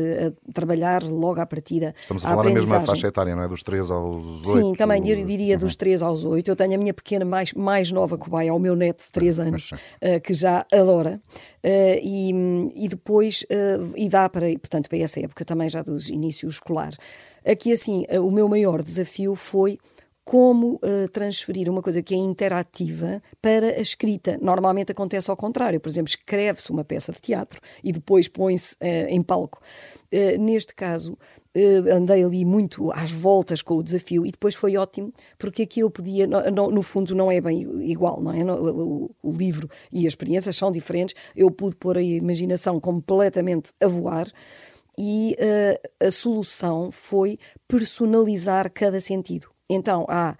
trabalhar 0.52 1.04
logo 1.04 1.40
à 1.40 1.46
partida. 1.46 1.94
Estamos 2.00 2.26
a 2.26 2.30
falar 2.30 2.48
a 2.48 2.50
mesma 2.50 2.80
faixa 2.80 3.06
etária, 3.06 3.36
não 3.36 3.44
é? 3.44 3.48
Dos 3.48 3.62
3 3.62 3.92
aos 3.92 4.44
8. 4.44 4.50
Sim, 4.50 4.74
também 4.74 5.08
eu 5.08 5.24
diria 5.24 5.56
dos 5.56 5.67
3 5.76 6.02
aos 6.02 6.24
8. 6.24 6.48
Eu 6.48 6.56
tenho 6.56 6.74
a 6.74 6.78
minha 6.78 6.94
pequena 6.94 7.24
mais, 7.24 7.52
mais 7.52 7.90
nova 7.90 8.16
cobaia, 8.16 8.50
ao 8.50 8.58
meu 8.58 8.76
neto 8.76 9.04
de 9.04 9.10
3 9.12 9.40
anos, 9.40 9.72
uh, 9.72 10.20
que 10.22 10.34
já 10.34 10.66
adora. 10.72 11.20
Uh, 11.64 11.98
e, 12.02 12.30
e 12.74 12.88
depois, 12.88 13.42
uh, 13.42 13.92
e 13.96 14.08
dá 14.08 14.28
para, 14.28 14.46
portanto, 14.58 14.88
para 14.88 14.98
essa 14.98 15.20
época 15.20 15.44
também 15.44 15.68
já 15.68 15.82
dos 15.82 16.08
inícios 16.08 16.54
escolar. 16.54 16.92
Aqui, 17.44 17.72
assim, 17.72 18.04
o 18.20 18.30
meu 18.30 18.48
maior 18.48 18.82
desafio 18.82 19.34
foi 19.34 19.78
como 20.28 20.74
uh, 20.74 21.08
transferir 21.10 21.70
uma 21.70 21.80
coisa 21.80 22.02
que 22.02 22.12
é 22.12 22.18
interativa 22.18 23.18
para 23.40 23.68
a 23.68 23.80
escrita. 23.80 24.38
Normalmente 24.42 24.92
acontece 24.92 25.30
ao 25.30 25.36
contrário, 25.38 25.80
por 25.80 25.88
exemplo, 25.88 26.10
escreve-se 26.10 26.70
uma 26.70 26.84
peça 26.84 27.10
de 27.12 27.18
teatro 27.18 27.62
e 27.82 27.92
depois 27.92 28.28
põe-se 28.28 28.74
uh, 28.74 29.08
em 29.08 29.22
palco. 29.22 29.58
Uh, 30.12 30.38
neste 30.38 30.74
caso, 30.74 31.16
andei 31.92 32.22
ali 32.22 32.44
muito 32.44 32.92
às 32.92 33.10
voltas 33.10 33.62
com 33.62 33.74
o 33.74 33.82
desafio 33.82 34.24
e 34.24 34.30
depois 34.30 34.54
foi 34.54 34.76
ótimo, 34.76 35.12
porque 35.38 35.62
aqui 35.62 35.80
eu 35.80 35.90
podia, 35.90 36.26
no, 36.26 36.70
no 36.70 36.82
fundo 36.82 37.14
não 37.14 37.30
é 37.30 37.40
bem 37.40 37.62
igual, 37.90 38.22
não 38.22 38.32
é? 38.32 38.44
O, 38.44 39.10
o, 39.22 39.32
livro 39.32 39.68
e 39.92 40.06
as 40.06 40.12
experiências 40.12 40.56
são 40.56 40.70
diferentes, 40.70 41.14
eu 41.34 41.50
pude 41.50 41.76
pôr 41.76 41.96
a 41.98 42.02
imaginação 42.02 42.78
completamente 42.78 43.72
a 43.80 43.88
voar 43.88 44.30
e 44.96 45.36
a 46.00 46.10
solução 46.10 46.90
foi 46.90 47.38
personalizar 47.66 48.70
cada 48.72 48.98
sentido. 49.00 49.48
Então 49.68 50.04
há 50.08 50.36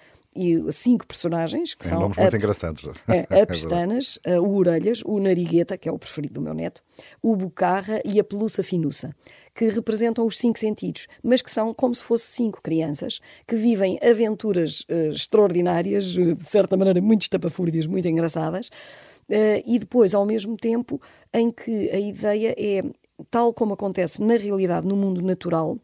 cinco 0.70 1.06
personagens 1.06 1.74
que 1.74 1.82
Tem 1.82 1.90
são 1.90 2.00
nomes 2.00 2.16
muito 2.16 2.34
a, 2.34 2.36
engraçados. 2.36 2.84
É, 3.08 3.20
a 3.42 3.46
Pestanas, 3.46 4.18
a, 4.26 4.40
o 4.40 4.54
Orelhas, 4.56 5.02
o 5.04 5.18
Narigueta, 5.18 5.76
que 5.76 5.88
é 5.88 5.92
o 5.92 5.98
preferido 5.98 6.34
do 6.34 6.40
meu 6.40 6.54
neto, 6.54 6.82
o 7.22 7.34
Bocarra 7.34 8.00
e 8.04 8.20
a 8.20 8.24
Peluça 8.24 8.62
Finuça, 8.62 9.14
que 9.54 9.68
representam 9.68 10.26
os 10.26 10.36
cinco 10.36 10.58
sentidos, 10.58 11.06
mas 11.22 11.42
que 11.42 11.50
são 11.50 11.74
como 11.74 11.94
se 11.94 12.04
fossem 12.04 12.46
cinco 12.46 12.62
crianças 12.62 13.20
que 13.46 13.56
vivem 13.56 13.98
aventuras 14.02 14.80
uh, 14.82 15.10
extraordinárias, 15.12 16.16
uh, 16.16 16.34
de 16.34 16.44
certa 16.44 16.76
maneira 16.76 17.00
muito 17.00 17.22
estapafúrdias, 17.22 17.86
muito 17.86 18.06
engraçadas, 18.06 18.68
uh, 18.68 19.62
e 19.66 19.78
depois, 19.78 20.14
ao 20.14 20.24
mesmo 20.24 20.56
tempo, 20.56 21.00
em 21.32 21.50
que 21.50 21.90
a 21.90 21.98
ideia 21.98 22.54
é, 22.56 22.82
tal 23.30 23.52
como 23.52 23.74
acontece 23.74 24.22
na 24.22 24.36
realidade 24.36 24.86
no 24.86 24.96
mundo 24.96 25.20
natural, 25.22 25.76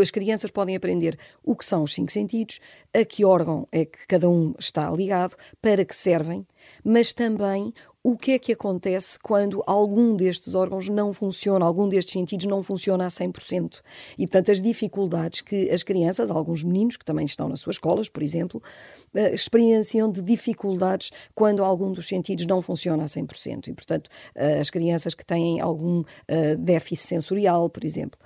as 0.00 0.10
crianças 0.10 0.50
podem 0.50 0.76
aprender 0.76 1.18
o 1.42 1.56
que 1.56 1.64
são 1.64 1.82
os 1.82 1.94
cinco 1.94 2.12
sentidos, 2.12 2.60
a 2.92 3.04
que 3.04 3.24
órgão 3.24 3.66
é 3.72 3.84
que 3.84 4.06
cada 4.06 4.28
um 4.28 4.54
está 4.58 4.90
ligado, 4.90 5.36
para 5.60 5.84
que 5.84 5.94
servem, 5.94 6.46
mas 6.84 7.12
também 7.12 7.72
o 8.06 8.18
que 8.18 8.32
é 8.32 8.38
que 8.38 8.52
acontece 8.52 9.18
quando 9.18 9.64
algum 9.66 10.14
destes 10.14 10.54
órgãos 10.54 10.90
não 10.90 11.14
funciona, 11.14 11.64
algum 11.64 11.88
destes 11.88 12.12
sentidos 12.12 12.44
não 12.44 12.62
funciona 12.62 13.06
a 13.06 13.08
100%. 13.08 13.80
E, 14.18 14.26
portanto, 14.26 14.50
as 14.50 14.60
dificuldades 14.60 15.40
que 15.40 15.70
as 15.70 15.82
crianças, 15.82 16.30
alguns 16.30 16.62
meninos 16.62 16.98
que 16.98 17.04
também 17.04 17.24
estão 17.24 17.48
nas 17.48 17.60
suas 17.60 17.76
escolas, 17.76 18.10
por 18.10 18.22
exemplo, 18.22 18.62
uh, 19.14 19.34
experienciam 19.34 20.12
de 20.12 20.20
dificuldades 20.20 21.12
quando 21.34 21.64
algum 21.64 21.90
dos 21.90 22.06
sentidos 22.06 22.44
não 22.44 22.60
funciona 22.60 23.04
a 23.04 23.06
100%. 23.06 23.68
E, 23.68 23.72
portanto, 23.72 24.08
uh, 24.36 24.60
as 24.60 24.68
crianças 24.68 25.14
que 25.14 25.24
têm 25.24 25.58
algum 25.62 26.00
uh, 26.00 26.04
déficit 26.58 27.08
sensorial, 27.08 27.70
por 27.70 27.86
exemplo. 27.86 28.18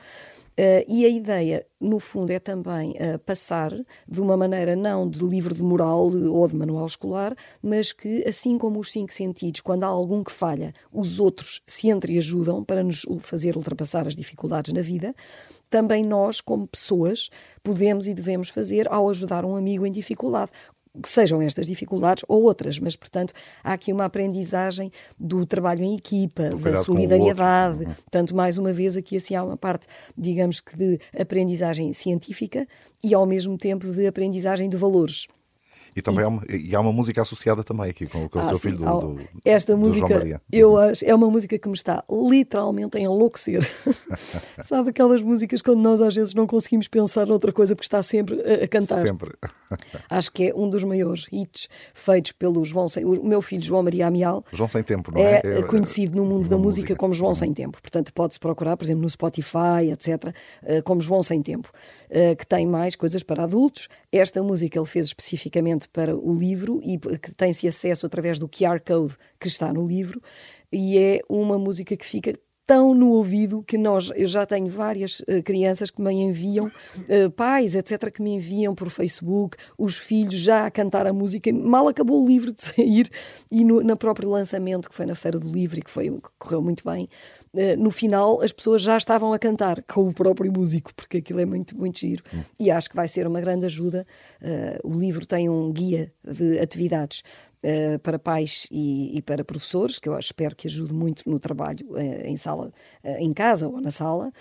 Uh, 0.58 0.82
e 0.88 1.06
a 1.06 1.08
ideia, 1.08 1.64
no 1.80 2.00
fundo, 2.00 2.32
é 2.32 2.40
também 2.40 2.90
uh, 2.90 3.16
passar 3.20 3.70
de 4.08 4.20
uma 4.20 4.36
maneira 4.36 4.74
não 4.74 5.08
de 5.08 5.24
livro 5.24 5.54
de 5.54 5.62
moral 5.62 6.10
ou 6.10 6.48
de 6.48 6.56
manual 6.56 6.84
escolar, 6.84 7.36
mas 7.62 7.92
que, 7.92 8.26
assim 8.26 8.58
como 8.58 8.80
os 8.80 8.90
cinco 8.90 9.12
sentidos, 9.12 9.60
quando 9.60 9.84
há 9.84 9.86
algum 9.86 10.24
que 10.24 10.32
falha, 10.32 10.74
os 10.92 11.20
outros 11.20 11.62
se 11.64 11.88
entreajudam 11.88 12.64
para 12.64 12.82
nos 12.82 13.06
fazer 13.20 13.56
ultrapassar 13.56 14.08
as 14.08 14.16
dificuldades 14.16 14.72
na 14.72 14.82
vida, 14.82 15.14
também 15.70 16.04
nós, 16.04 16.40
como 16.40 16.66
pessoas, 16.66 17.30
podemos 17.62 18.08
e 18.08 18.14
devemos 18.14 18.48
fazer 18.48 18.90
ao 18.90 19.08
ajudar 19.10 19.44
um 19.44 19.54
amigo 19.54 19.86
em 19.86 19.92
dificuldade 19.92 20.50
que 21.02 21.08
sejam 21.08 21.40
estas 21.40 21.66
dificuldades 21.66 22.24
ou 22.28 22.42
outras, 22.42 22.78
mas, 22.78 22.96
portanto, 22.96 23.32
há 23.62 23.72
aqui 23.72 23.92
uma 23.92 24.04
aprendizagem 24.04 24.90
do 25.18 25.46
trabalho 25.46 25.84
em 25.84 25.96
equipa, 25.96 26.50
da 26.50 26.76
solidariedade. 26.76 27.84
Uhum. 27.84 27.94
Portanto, 27.94 28.34
mais 28.34 28.58
uma 28.58 28.72
vez, 28.72 28.96
aqui 28.96 29.16
assim 29.16 29.34
há 29.34 29.42
uma 29.42 29.56
parte, 29.56 29.86
digamos 30.16 30.60
que, 30.60 30.76
de 30.76 31.00
aprendizagem 31.18 31.92
científica 31.92 32.66
e, 33.02 33.14
ao 33.14 33.26
mesmo 33.26 33.56
tempo, 33.56 33.86
de 33.90 34.06
aprendizagem 34.06 34.68
de 34.68 34.76
valores. 34.76 35.26
E 35.94 36.02
também 36.02 36.20
e, 36.20 36.24
há, 36.24 36.28
uma, 36.28 36.42
e 36.48 36.76
há 36.76 36.80
uma 36.80 36.92
música 36.92 37.22
associada 37.22 37.62
também 37.62 37.90
aqui 37.90 38.06
com, 38.06 38.28
com 38.28 38.38
ah, 38.38 38.44
o 38.44 38.48
seu 38.48 38.54
sim, 38.56 38.70
filho 38.70 38.78
do, 38.78 39.14
do, 39.14 39.20
Esta 39.44 39.74
do 39.74 39.78
música, 39.78 40.40
eu 40.50 40.76
acho, 40.76 41.04
é 41.04 41.14
uma 41.14 41.30
música 41.30 41.58
que 41.58 41.68
me 41.68 41.74
está 41.74 42.04
literalmente 42.10 42.96
a 42.96 43.00
enlouquecer. 43.00 43.68
Sabe 44.60 44.90
aquelas 44.90 45.22
músicas 45.22 45.62
quando 45.62 45.80
nós 45.80 46.00
às 46.00 46.14
vezes 46.14 46.34
não 46.34 46.46
conseguimos 46.46 46.88
pensar 46.88 47.26
noutra 47.26 47.52
coisa 47.52 47.74
porque 47.74 47.86
está 47.86 48.02
sempre 48.02 48.40
a, 48.42 48.64
a 48.64 48.68
cantar. 48.68 49.00
Sempre. 49.00 49.34
acho 50.08 50.32
que 50.32 50.48
é 50.48 50.54
um 50.54 50.68
dos 50.68 50.84
maiores 50.84 51.26
hits 51.32 51.68
feitos 51.92 52.32
pelo 52.32 52.64
João 52.64 52.88
Sem, 52.88 53.04
o 53.04 53.24
meu 53.24 53.42
filho 53.42 53.62
João 53.62 53.82
Maria 53.82 54.06
Amial. 54.06 54.44
João 54.52 54.68
Sem 54.68 54.82
Tempo, 54.82 55.12
não 55.12 55.20
é? 55.20 55.40
É, 55.44 55.58
é 55.58 55.62
conhecido 55.62 56.16
no 56.16 56.24
mundo 56.24 56.48
da 56.48 56.56
música, 56.56 56.68
música 56.68 56.96
como 56.96 57.14
João 57.14 57.34
Sem 57.34 57.52
Tempo. 57.52 57.80
Portanto, 57.80 58.12
pode-se 58.12 58.40
procurar, 58.40 58.76
por 58.76 58.84
exemplo, 58.84 59.02
no 59.02 59.08
Spotify, 59.08 59.90
etc., 59.92 60.34
eh, 60.62 60.82
como 60.82 61.00
João 61.00 61.22
Sem 61.22 61.42
Tempo, 61.42 61.70
eh, 62.10 62.34
que 62.34 62.46
tem 62.46 62.66
mais 62.66 62.96
coisas 62.96 63.22
para 63.22 63.44
adultos. 63.44 63.88
Esta 64.10 64.42
música 64.42 64.78
ele 64.78 64.86
fez 64.86 65.08
especificamente 65.08 65.77
para 65.86 66.16
o 66.16 66.34
livro 66.34 66.80
e 66.82 66.98
que 66.98 67.34
tem-se 67.34 67.68
acesso 67.68 68.06
através 68.06 68.38
do 68.38 68.48
QR 68.48 68.80
Code 68.80 69.16
que 69.38 69.48
está 69.48 69.72
no 69.72 69.86
livro. 69.86 70.20
E 70.72 70.98
é 70.98 71.20
uma 71.28 71.58
música 71.58 71.96
que 71.96 72.04
fica 72.04 72.32
tão 72.68 72.92
no 72.92 73.12
ouvido 73.12 73.64
que 73.66 73.78
nós, 73.78 74.12
eu 74.14 74.26
já 74.26 74.44
tenho 74.44 74.68
várias 74.68 75.20
uh, 75.20 75.42
crianças 75.42 75.90
que 75.90 76.02
me 76.02 76.12
enviam, 76.12 76.66
uh, 76.66 77.30
pais, 77.30 77.74
etc., 77.74 78.12
que 78.12 78.20
me 78.20 78.34
enviam 78.34 78.74
por 78.74 78.90
Facebook, 78.90 79.56
os 79.78 79.96
filhos 79.96 80.34
já 80.34 80.66
a 80.66 80.70
cantar 80.70 81.06
a 81.06 81.12
música, 81.14 81.50
mal 81.50 81.88
acabou 81.88 82.22
o 82.22 82.28
livro 82.28 82.52
de 82.52 82.60
sair 82.62 83.08
e 83.50 83.64
no, 83.64 83.82
no 83.82 83.96
próprio 83.96 84.28
lançamento, 84.28 84.90
que 84.90 84.94
foi 84.94 85.06
na 85.06 85.14
Feira 85.14 85.40
do 85.40 85.50
Livro 85.50 85.78
e 85.78 85.82
que, 85.82 85.90
foi, 85.90 86.10
que 86.10 86.28
correu 86.38 86.60
muito 86.60 86.84
bem, 86.84 87.08
uh, 87.54 87.82
no 87.82 87.90
final 87.90 88.42
as 88.42 88.52
pessoas 88.52 88.82
já 88.82 88.98
estavam 88.98 89.32
a 89.32 89.38
cantar 89.38 89.82
com 89.84 90.06
o 90.06 90.12
próprio 90.12 90.52
músico, 90.52 90.92
porque 90.94 91.16
aquilo 91.16 91.40
é 91.40 91.46
muito, 91.46 91.74
muito 91.74 91.98
giro. 91.98 92.22
E 92.60 92.70
acho 92.70 92.90
que 92.90 92.96
vai 92.96 93.08
ser 93.08 93.26
uma 93.26 93.40
grande 93.40 93.64
ajuda. 93.64 94.06
o 94.84 94.92
livro 94.92 95.24
tem 95.24 95.48
um 95.48 95.72
guia 95.72 96.12
de 96.22 96.58
atividades 96.58 97.22
Uh, 97.64 97.98
para 97.98 98.18
pais 98.20 98.68
e, 98.70 99.18
e, 99.18 99.22
para 99.22 99.44
professores, 99.44 99.98
que 99.98 100.08
eu 100.08 100.16
espero 100.16 100.54
que 100.54 100.68
ajude 100.68 100.94
muito 100.94 101.28
no 101.28 101.40
trabalho 101.40 101.84
uh, 101.90 101.98
em 102.24 102.36
sala, 102.36 102.72
uh, 103.02 103.08
em 103.18 103.32
casa 103.32 103.66
ou 103.68 103.80
na 103.80 103.90
sala. 103.90 104.32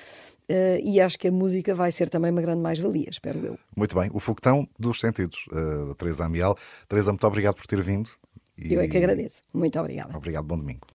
e 0.84 1.02
acho 1.02 1.18
que 1.18 1.28
a 1.28 1.32
música 1.32 1.74
vai 1.74 1.92
ser 1.92 2.10
também 2.10 2.32
uma 2.32 2.42
grande 2.42 2.62
mais-valia, 2.62 3.10
espero 3.10 3.40
eu. 3.44 3.58
Muito 3.76 3.96
bem, 4.00 4.10
o 4.14 4.20
foguetão 4.20 4.68
dos 4.80 5.00
sentidos, 5.00 5.48
uh, 5.48 5.96
Teresa 5.96 6.26
Amial. 6.26 6.56
Teresa, 6.88 7.12
muito 7.12 7.26
obrigado 7.28 7.56
por 7.56 7.66
ter 7.66 7.82
vindo. 7.82 8.10
E... 8.58 8.74
Eu 8.74 8.82
é 8.82 8.88
que 8.88 8.98
agradeço. 8.98 9.42
Muito 9.54 9.80
obrigada. 9.80 10.16
Obrigado, 10.16 10.46
bom 10.46 10.58
domingo. 10.58 10.88